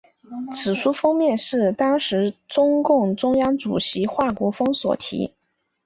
[0.55, 5.35] 此书封面是当时中共中央主席华国锋所题。